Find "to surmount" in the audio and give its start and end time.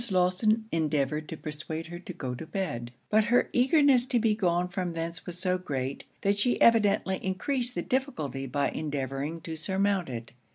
9.41-10.09